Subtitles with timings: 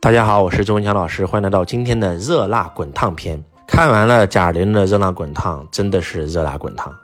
[0.00, 3.42] 大家好，我是周文强老师，欢迎来到今天的热辣滚烫篇。
[3.66, 6.94] 看完了贾玲的《热辣滚烫》，真的是热辣滚烫，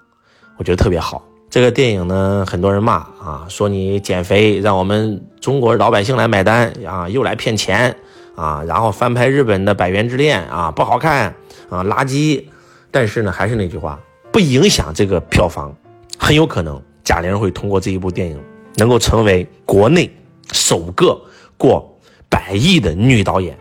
[0.56, 1.20] 我觉得特别好。
[1.50, 7.96] 这个电影呢，很多人骂啊，说你减肥让我们中国老百姓来买单啊，又来骗钱
[8.36, 11.34] 啊，然后翻拍日本的《百元之恋》啊，不好看
[11.68, 12.45] 啊，垃圾。
[12.92, 13.98] 但是呢，还是那句话，
[14.30, 15.74] 不影响这个票房，
[16.16, 18.40] 很有可能贾玲会通过这一部电影，
[18.76, 20.08] 能够成为国内
[20.52, 21.20] 首个
[21.58, 21.90] 过。
[22.35, 23.56] 百亿的女导演，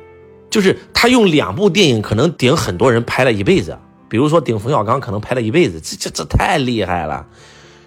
[0.49, 3.77] 就是她用两部电影可能顶很多人拍了一辈子，
[4.09, 7.23] 比如说顶冯小刚可能拍了一辈子，这这这太厉害了，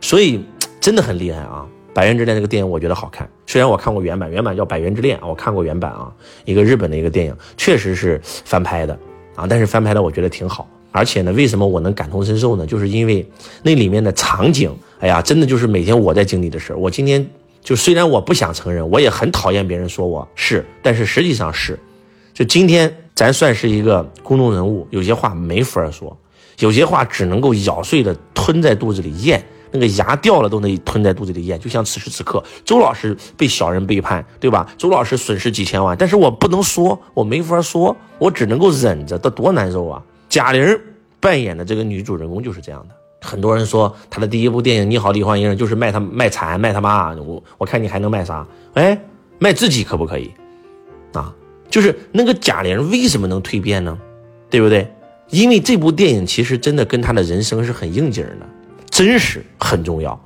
[0.00, 0.40] 所以
[0.80, 1.66] 真的很厉害啊！
[1.92, 6.12] 《百元之恋》这个电影我觉得好看，虽然我看过原版，原版叫《百元之恋》，我看过原版啊，
[6.44, 8.96] 一个日本的一个电影，确实是翻拍的
[9.34, 12.64] 啊，但是翻拍的我觉得挺好，而且呢，为什么我能感同身受呢？
[12.64, 13.28] 就是因为
[13.64, 17.28] 那里面的场景，哎呀，真的就是每天我在经历的事我今天。
[17.66, 21.76] 就虽然我不想承认，我也很讨厌别人说我是，但是实际上是。
[22.32, 26.16] 就今天咱算是一个公众人物，有些话没法说，
[26.60, 31.58] 有些话只能够咬碎了吞在肚子里咽，那个牙掉了都能吞在肚子里咽。
[31.58, 34.72] 就像此时此刻，周老师被小人背叛，对吧？
[34.78, 40.00] 周老师损失几千万，但是我不能说，我没法说，我只能够忍着，这多难受啊！
[40.28, 40.80] 贾玲
[41.18, 42.94] 扮演的这个女主人公就是这样的。
[43.26, 48.46] 很多人说他的第一部电影《你好，李焕英》就是卖他卖惨卖他妈，我我看你还能卖啥？
[48.74, 48.96] 哎，
[49.38, 50.32] 卖自己可不可以？
[51.12, 51.34] 啊，
[51.68, 53.98] 就是那个贾玲为什么能蜕变呢？
[54.48, 54.88] 对不对？
[55.30, 58.46] 因为这部电影其实真的跟她的人生是很应景的，
[58.88, 60.18] 真实很重要。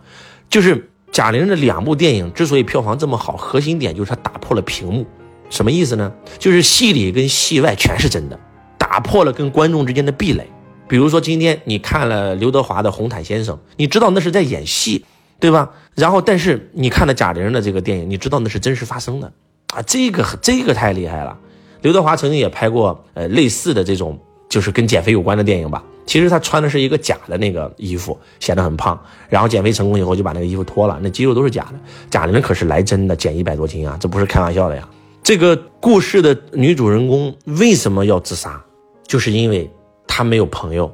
[0.50, 5.06] 就是贾玲的两部电影之所以票房这么好，核心点就是她打破了屏幕，
[5.48, 6.12] 什么意思呢？
[6.38, 8.38] 就是戏里跟戏外全是真的，
[8.76, 10.46] 打破了跟观众之间的壁垒。
[10.90, 15.04] 比如说今天你看了刘德华的《红毯先生》，你知道那是在演戏，
[15.38, 15.70] 对吧？
[15.94, 19.32] 然后但是你看了贾玲的这个电影，你知道那是真实发生的
[19.68, 21.38] 啊，这个这个太厉害了。
[21.82, 24.18] 刘德华曾经也拍过呃类似的这种
[24.48, 25.80] 就是跟减肥有关的电影吧。
[26.06, 31.74] 其实他穿的是一个假的那个衣服，显得很胖，然后减肥成功以后就把那个衣服脱了，那肌肉都是假的。
[32.10, 34.88] 贾玲可是来真的，减一百多斤啊，这不是开玩笑的呀。
[35.22, 38.60] 这个故事的女主人公为什么要自杀？
[39.06, 39.70] 就是因为。
[40.12, 40.92] 他没有朋友，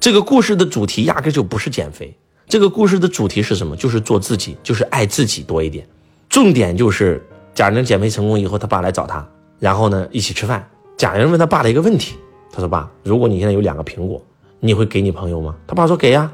[0.00, 2.16] 这个故事的主题压根就不是减肥，
[2.48, 3.76] 这个故事的主题是什么？
[3.76, 5.86] 就是做自己，就是爱自己多一点。
[6.30, 7.22] 重点就是
[7.54, 9.24] 贾玲减肥成功以后，他爸来找他，
[9.58, 10.66] 然后呢一起吃饭。
[10.96, 12.16] 贾玲问他爸的一个问题，
[12.50, 14.20] 他说：“爸，如果你现在有两个苹果，
[14.60, 16.32] 你会给你朋友吗？”他爸说：“给呀。”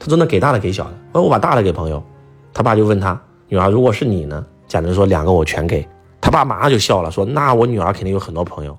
[0.00, 2.02] 他说：“那给大的给小的？”那我把大的给朋友。
[2.52, 5.86] 他爸就问他女儿：“如果是你呢？”贾玲说：“两个我全给。”
[6.20, 8.76] 他爸马上就笑了，说：“那我女儿肯定有很多朋友。”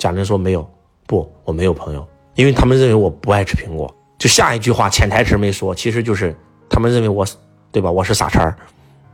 [0.00, 0.68] 贾玲说：“没有，
[1.06, 2.06] 不，我没有朋友。”
[2.38, 6.32] 因为他们认为我不爱吃苹果，就下一句话潜台词没说，其实就是
[6.70, 7.26] 他们认为我，
[7.72, 7.90] 对吧？
[7.90, 8.56] 我是傻叉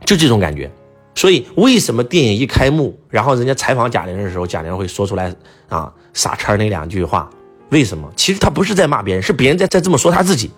[0.05, 0.71] 就这种感觉。
[1.15, 5.33] 所以为什么电影一开幕，然后人家采访贾玲的时候，贾玲会说出来
[5.69, 7.27] 啊傻叉那两句话？
[7.71, 8.07] 为什么？
[8.15, 10.51] 其实他不是在骂别人，是别人在在这么说他自己。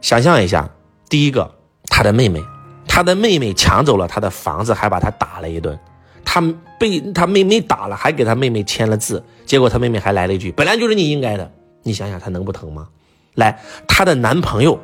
[0.00, 0.66] 想象一下，
[1.10, 1.54] 第一个，
[1.90, 2.42] 他的妹妹，
[2.88, 5.78] 他的妹妹抢走了他的房子，还把他打了一顿，
[6.24, 6.42] 他
[6.80, 11.52] 被他妹妹打了，还给他妹妹签了字，结果他妹妹还来了一句：“本来就是你应该的。”
[11.86, 12.88] 你想想，她能不疼吗？
[13.34, 14.76] 来，她的男朋友，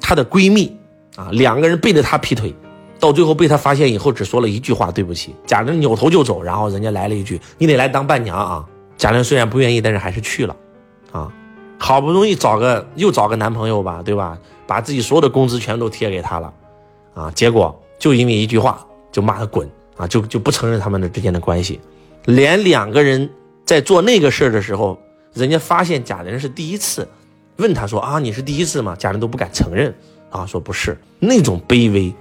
[0.00, 0.74] 她的闺蜜
[1.16, 2.54] 啊，两个人背着她劈腿，
[3.00, 8.64] 到最后被她发现以后，只说了一句话：“对不起。”贾玲扭头就走，然后人家来了一句：“你得来当伴娘啊！”
[8.96, 10.54] 贾玲虽然不愿意，但是还是去了，
[11.10, 11.32] 啊，
[11.76, 14.38] 好不容易找个又找个男朋友吧，对吧？
[14.66, 16.52] 把自己所有的工资全都贴给他了，
[17.14, 21.80] 啊，结果就因为一句话就骂他滚啊，就就不承认他们的之间的关系，
[22.26, 23.28] 连两个人
[23.64, 24.96] 在做那个事儿的时候。
[25.34, 27.06] 人家发现贾玲是第一次，
[27.56, 28.94] 问他说啊，你是第一次吗？
[28.96, 29.92] 贾玲都不敢承认
[30.30, 32.14] 啊，说不是那种卑微，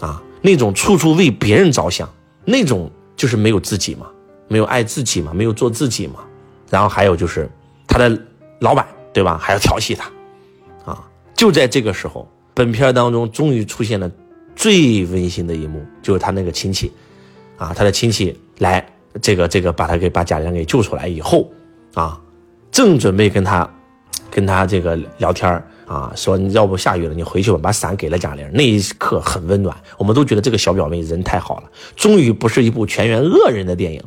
[0.00, 2.08] 啊，那种处处为别人着想，
[2.44, 4.06] 那种就是没有自己嘛，
[4.46, 6.20] 没有爱自己嘛，没有做自己嘛。
[6.68, 7.50] 然后还有就是
[7.88, 8.16] 他的
[8.60, 10.10] 老板对吧，还要调戏他，
[10.84, 11.02] 啊，
[11.34, 14.10] 就在这个时候，本片当中终于出现了
[14.54, 16.92] 最温馨的一幕，就是他那个亲戚，
[17.56, 18.86] 啊，他的亲戚来
[19.22, 21.50] 这个这个把他给把贾玲给救出来以后，
[21.94, 22.20] 啊。
[22.70, 23.68] 正准备跟他，
[24.30, 25.50] 跟他这个聊天
[25.86, 28.48] 啊，说你要不下雨了，你回去吧，把伞给了贾玲。
[28.52, 31.64] 那一刻很温暖，我们都觉得这个小表妹人太好了。
[31.96, 34.00] 终于不是一部全员恶人的电影，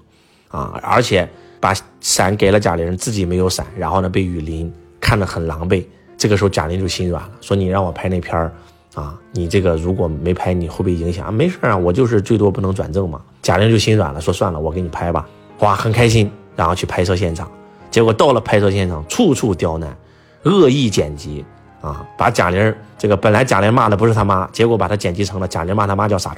[0.47, 1.27] 啊，而且
[1.59, 4.71] 把伞给了贾玲，自己没有伞，然后呢被雨淋，
[5.01, 5.85] 看得很狼狈。
[6.17, 8.49] 这个时候贾玲就心软了，说你让我拍那片，
[8.93, 11.33] 啊，你这个如果没拍，你会不会影响？
[11.33, 13.19] 没事啊，我就是最多不能转正嘛。
[13.41, 15.27] 贾玲就心软了，说算了，我给你拍吧。
[15.59, 17.51] 哇，很开心，然后去拍摄现场。
[17.93, 19.95] 结果到了拍摄现场，处处刁难，
[20.41, 21.45] 恶意剪辑
[21.79, 26.35] 啊，把贾玲这个本来贾玲骂的不是他妈，结果把他剪辑成了贾玲骂他妈叫傻，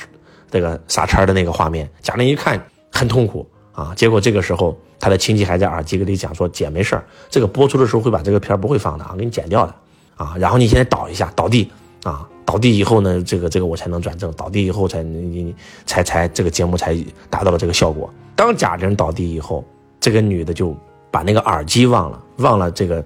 [0.51, 1.89] 这个傻叉的那个画面。
[2.01, 2.61] 贾玲一看
[2.91, 9.73] 很痛苦啊，结果这个时候他的亲戚还在耳机里讲说：“姐没事，这个播出的时候会把这个片不会放的啊，给你剪掉的
[10.17, 10.35] 啊。
[10.37, 11.71] 然后你现在倒一下，倒地
[12.03, 15.55] 啊，倒地以后呢，这个这个我才能转正，倒地以后才你你
[15.85, 16.93] 才才这个节目才
[17.29, 18.13] 达到了这个效果。
[18.35, 19.63] 当贾玲倒地以后，
[20.01, 20.75] 这个女的就
[21.15, 23.01] 把那个耳机忘了，忘了这个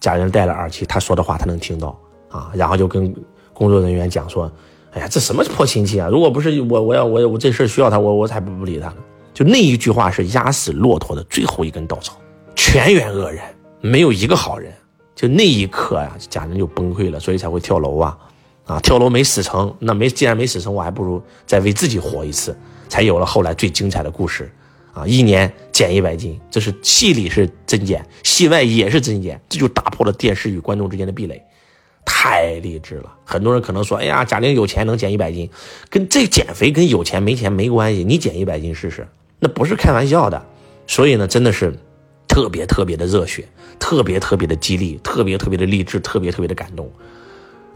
[0.00, 1.94] 贾玲戴了耳机，她说的话他能听到
[2.30, 3.14] 啊，然后就跟
[3.52, 4.50] 工作人员讲说
[4.92, 6.08] ：“哎呀，这什么破亲戚啊！
[6.08, 8.96] 如果不是我，我要我我这事需要他，我我才不不理他呢。”
[9.34, 12.16] 就那一句话是压死骆驼的最后一根稻草，
[12.56, 13.44] 全员恶人，
[13.82, 14.72] 没有一个好人。
[15.14, 18.16] 就那一刻呀，贾玲就崩溃了，所以才会跳楼啊，
[18.64, 22.56] 啊，跳楼没死成，那没既然没死成，我还不如再为自己活一次，
[22.88, 24.50] 才有了后来最精彩的故事，
[24.92, 31.42] 啊，一年减一百斤，这是戏里是真减，戏外也是真减，这就打破了电视与观众之间的壁垒。
[32.04, 33.14] 太励志了！
[33.24, 35.48] 很多人可能说：“哎呀，贾玲有钱能减一百斤，
[35.88, 38.02] 跟这减肥跟有钱没钱没关系。
[38.02, 39.06] 你减一百斤试试，
[39.38, 40.44] 那不是开玩笑的。
[40.86, 41.72] 所以呢，真的是
[42.26, 43.46] 特别特别的热血，
[43.78, 46.90] 特别特别的激励，特别特别的励志，特别特别的感动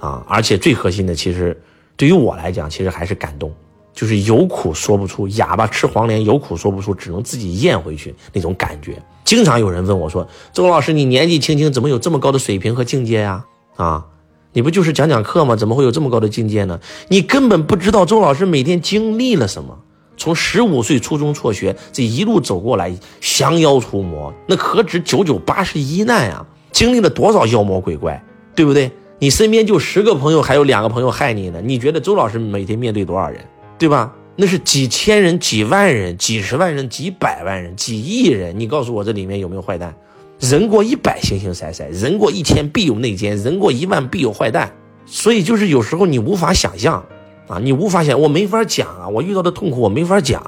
[0.00, 0.25] 啊！
[0.26, 1.58] 而且最核心的，其实
[1.96, 3.55] 对于我来讲，其实还是感动，
[3.94, 9.00] 就是有苦说不出，哑巴吃黄连，有苦说不出，只能自己咽回去那种感觉。
[9.25, 13.44] 经常有人问我说：“周老师，你年纪轻轻，怎么有这么高的水平和境界呀？”
[13.76, 14.05] 啊！
[14.52, 15.56] 你不就是讲讲课吗？
[15.56, 16.79] 怎么会有这么高的境界呢？
[17.08, 19.79] 你根本不知道周老师每天经历了什么。
[20.17, 26.46] 从十五岁初中辍学，这一路走过来，降妖除魔，那何止九九八十一难啊！
[26.70, 28.23] 经历了多少妖魔鬼怪，
[28.55, 28.91] 对不对？
[29.19, 31.61] 你身边就十个朋友，还有两个朋友害你呢。
[31.64, 33.41] 你觉得周老师每天面对多少人，
[33.78, 34.14] 对吧？
[34.36, 38.58] 那是几千人、几万人、几十万人、几百万人、几亿人。
[38.58, 39.94] 你告诉我，这里面有没有坏蛋？
[40.40, 44.72] 人过一百，形形色色；人过一千，必有内奸；人过一万，必有坏蛋。
[45.06, 47.04] 所以，就是有时候你无法想象，
[47.46, 50.40] 啊，你无法想，我没法讲啊，我遇到的痛苦我没法讲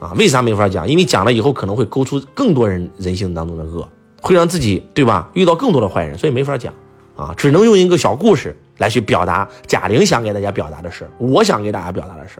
[0.00, 0.14] 啊。
[0.16, 0.88] 为啥没法讲？
[0.88, 3.86] 因为讲了以后可能会勾出更多人人性当中的恶，
[4.22, 5.30] 会让自己对吧？
[5.34, 6.72] 遇到更多的坏人，所以没法讲
[7.14, 12.38] 啊，只能用一个小故事来去表达贾玲想给大家表达的事我想给大家表达的事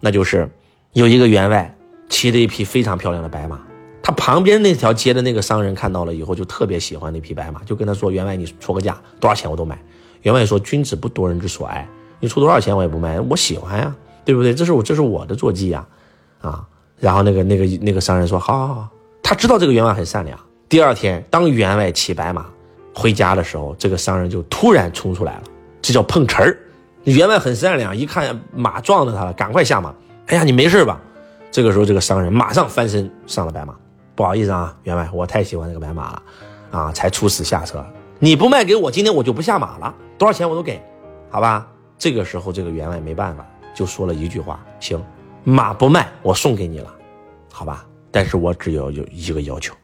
[0.00, 0.48] 那就是
[0.92, 1.76] 有一个员外
[2.08, 3.60] 骑着一匹非常漂亮的白马。
[4.02, 9.76] 他旁边那条街的那个商人看到了以后，就特别喜欢那匹白马，就跟他说：“员外，你出个价，多少钱我都买。”
[10.22, 11.88] 员外说：“君子不夺人之所爱，
[12.20, 13.94] 你出多少钱我也不卖，我喜欢呀，
[14.24, 14.54] 对不对？
[14.54, 15.84] 这是我这是我的坐骑呀，
[16.40, 16.64] 啊。”
[17.00, 18.88] 然后那个那个那个商人说：“好好好。”
[19.24, 20.38] 他知道这个员外很善良。
[20.68, 22.46] 第二天，当员外骑白马
[22.94, 25.42] 回家的时候，这个商人就突然冲出来了，
[25.82, 26.56] 这叫碰瓷儿。
[27.12, 29.94] 员外很善良，一看马撞着他了，赶快下马。
[30.26, 31.00] 哎呀，你没事吧？
[31.50, 33.74] 这个时候，这个商人马上翻身上了白马。
[34.14, 36.22] 不好意思啊，员外，我太喜欢这个白马了，
[36.70, 37.84] 啊，才出此下策。
[38.18, 40.82] 你不卖给我，今天我就不下马了，多少钱我都给，
[41.30, 41.68] 好吧？
[41.98, 45.00] 这个时候，这个员外没办法，就说了一句话：行，
[45.44, 46.92] 马不卖，我送给你了，
[47.52, 47.86] 好吧？
[48.10, 49.74] 但是我只要有一个要求，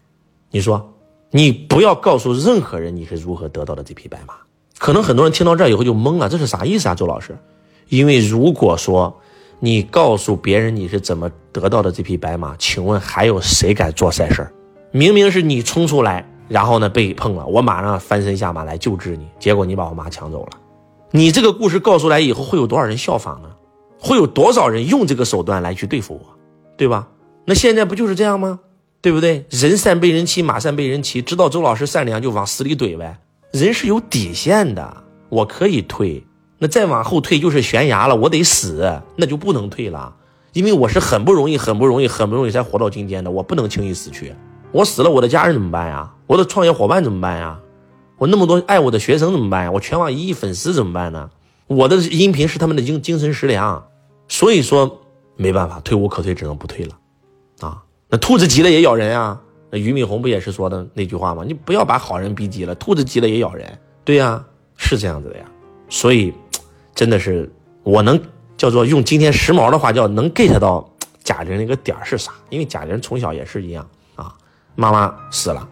[0.51, 0.93] 你说，
[1.31, 4.35] 你不要告诉任何人你是如何得到的这匹白马。
[4.83, 7.39] 可能很多人听到这以后就懵了，这是啥意思啊，周老师？
[7.89, 9.17] 因为如果说。
[9.65, 12.57] 你告诉别人你是怎么得到的这匹白马？
[12.59, 14.53] 请问还有谁敢做善事儿？
[14.91, 20.51] 明明是你冲出来，然后呢被碰了，我马上翻身下马来救治你，结果你把我马抢走了。
[21.13, 23.51] 你这个故事告诉来以后，会有多少人效仿呢？
[24.01, 26.21] 会有多少人用这个手段来去对付我，
[26.77, 27.07] 对吧？
[27.45, 28.59] 那现在不就是这样吗？
[29.01, 29.47] 对不对？
[29.49, 31.23] 人善被人欺，马善被人骑。
[31.23, 33.21] 知道周老师善良就往死里怼呗。
[33.53, 34.97] 人是有底线的，
[35.29, 36.25] 我可以退。
[36.59, 40.15] 那再往后退就是悬崖了，我得死，那就不能退了，
[40.53, 44.35] 因为我是很不容易、很不容易、很不容易才活到今天的，我不能轻易死去。
[44.71, 46.11] 我死了，我的家人怎么办呀？
[46.27, 47.59] 我的创业伙伴怎么办呀？
[48.17, 49.71] 我那么多爱我的学生怎么办呀？
[49.71, 51.29] 我全网一亿粉丝怎么办呢？
[51.67, 53.85] 我的音频是他们的精精神食粮，
[54.29, 55.01] 所以说
[55.37, 56.97] 没办法，退无可退，只能不退了。
[57.61, 59.41] 啊，那兔子急了也咬人啊！
[59.73, 61.43] 那俞敏洪不也是说的那句话吗？
[61.45, 63.67] 你不要把好人逼急了，兔子急了也咬人。
[64.05, 64.45] 对呀，
[64.77, 65.45] 是这样子的呀。
[65.89, 66.33] 所以。
[66.95, 67.51] 真的是，
[67.85, 68.21] 我能
[68.55, 70.87] 叫做用今天时髦的话叫能 get 到
[71.25, 72.31] 贾玲那个点是啥？
[72.51, 74.35] 因为贾玲从小也是一样啊，
[74.75, 75.67] 妈妈死了，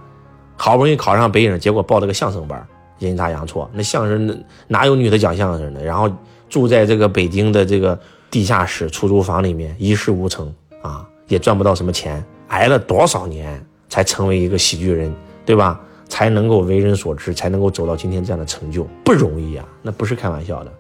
[0.57, 2.66] 好不容易考上北影，结果报了个相声班，
[3.00, 5.85] 阴差阳错，那相声哪有女的讲相声的？
[5.85, 6.11] 然后
[6.49, 7.97] 住在这个北京的这个
[8.30, 15.78] 地下室出租房里面，一事无成啊，也赚不到什么钱，挨了多少年才成为一个喜剧人，对吧？
[16.09, 20.73] 才能够为人所知，才能够走到今天这样的成就，不容易啊，那不是开玩笑的。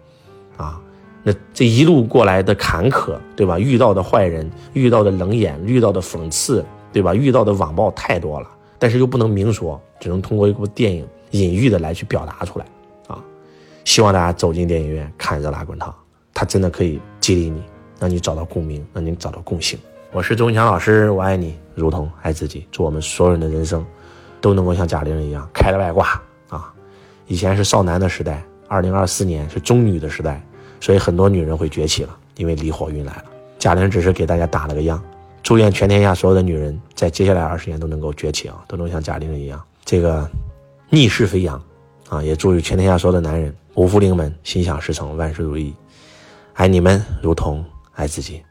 [0.56, 0.80] 啊，
[1.22, 3.56] 那这一路过来的坎坷，对吧？
[3.56, 7.14] 遇到的坏人，遇到的冷眼，遇到的讽刺，对吧？
[7.14, 12.66] 遇到的网暴太多了，但是又不能明说，只能通过一部电影隐喻的来去表达出来。
[13.06, 13.22] 啊，
[13.84, 15.88] 希望大家走进电影院看《热辣滚烫》，
[16.34, 17.62] 它真的可以激励你，
[18.00, 19.78] 让你找到共鸣，让你找到共性。
[20.12, 22.66] 我是周文强老师，我爱你，如同爱自己。
[22.72, 23.86] 祝我们所有人的人生
[24.40, 26.74] 都能够像贾玲一样开了外挂啊！
[27.28, 30.44] 以前是少男的时代，二零二四年是中女的时代，
[30.80, 33.24] 所以很多女人会崛起了，因为离火运来了。
[33.60, 35.00] 贾玲只是给大家打了个样。
[35.44, 40.28] 祝愿全天下所有的女人在接下来二十年都能够崛起啊，都能像贾玲一样这个
[40.88, 41.62] 逆势飞扬
[42.08, 42.20] 啊！
[42.20, 45.72] 也祝全天下所有的男人五福临门，心想事成，万事如意。
[46.54, 47.64] 爱你们如同
[47.94, 48.42] 爱自己。